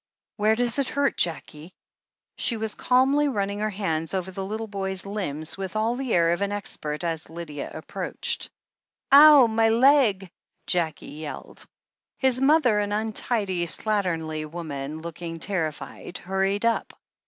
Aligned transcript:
"Where 0.37 0.55
does 0.55 0.79
it 0.79 0.87
hurt, 0.87 1.15
Jackie?" 1.15 1.75
She 2.39 2.57
was 2.57 2.73
calmly 2.73 3.27
running 3.27 3.59
her 3.59 3.69
hands 3.69 4.15
over 4.15 4.31
the 4.31 4.43
little 4.43 4.65
boy's 4.65 5.05
limbs, 5.05 5.59
with 5.59 5.75
all 5.75 5.95
the 5.95 6.11
air 6.11 6.31
of 6.33 6.41
an 6.41 6.51
expert, 6.51 7.03
as 7.03 7.29
Lydia 7.29 7.69
ap 7.71 7.85
proached. 7.85 8.49
"Ow— 9.11 9.45
^my 9.47 9.69
legT 9.69 10.31
Jackie 10.65 11.05
yelled. 11.19 11.67
His 12.17 12.41
mother, 12.41 12.79
an 12.79 12.91
untidy, 12.91 13.67
slatternly 13.67 14.49
woman, 14.49 15.03
looking 15.03 15.37
ter 15.37 15.69
rified, 15.69 16.17
hurried 16.17 16.65
up. 16.65 16.99